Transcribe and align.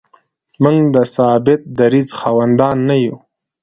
موږ 0.63 0.77
د 0.95 0.97
ثابت 1.15 1.59
دریځ 1.79 2.07
خاوندان 2.19 2.77
نه 2.87 2.95
یو. 3.05 3.15